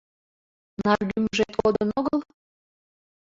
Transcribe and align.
—Наргӱмыжет 0.83 1.51
кодын 1.61 1.89
огыл? 1.99 2.19